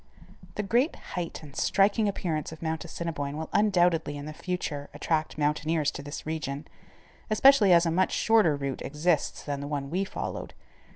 The 0.55 0.63
great 0.63 0.95
height 1.13 1.43
and 1.43 1.55
striking 1.55 2.07
appearance 2.07 2.51
of 2.51 2.63
Mount 2.63 2.83
Assiniboine 2.83 3.37
will 3.37 3.51
undoubtedly, 3.53 4.17
in 4.17 4.25
the 4.25 4.33
future, 4.33 4.89
attract 4.95 5.37
mountaineers 5.37 5.91
to 5.91 6.01
this 6.01 6.25
region, 6.25 6.67
especially 7.29 7.71
as 7.71 7.85
a 7.85 7.91
much 7.91 8.09
shorter 8.11 8.55
route 8.55 8.81
exists 8.81 9.43
than 9.43 9.59
the 9.61 9.67
one 9.67 9.91
we 9.91 10.03
followed. 10.03 10.55